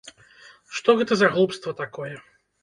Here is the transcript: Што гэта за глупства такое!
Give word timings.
Што 0.77 0.95
гэта 1.01 1.13
за 1.19 1.29
глупства 1.35 1.75
такое! 1.83 2.13